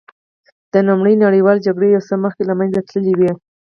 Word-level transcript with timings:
دا 0.71 0.79
د 0.81 0.85
لومړۍ 0.87 1.13
نړیوالې 1.25 1.63
جګړې 1.67 1.87
یو 1.95 2.05
څه 2.07 2.15
مخکې 2.23 2.43
له 2.49 2.53
منځه 2.59 2.79
تللې 2.89 3.13
وې 3.19 3.31